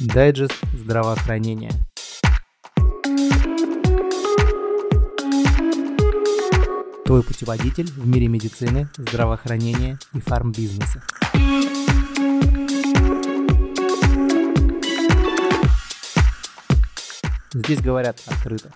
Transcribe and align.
Дайджест 0.00 0.54
здравоохранения. 0.72 1.72
Твой 7.04 7.22
путеводитель 7.22 7.84
в 7.84 8.06
мире 8.06 8.28
медицины, 8.28 8.88
здравоохранения 8.96 9.98
и 10.14 10.20
фармбизнеса. 10.20 11.02
Здесь 17.52 17.80
говорят 17.82 18.22
открыто. 18.26 18.70